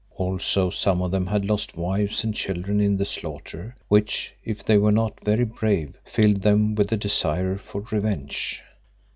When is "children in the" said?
2.31-3.05